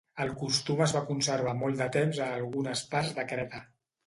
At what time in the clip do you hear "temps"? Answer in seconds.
1.97-2.23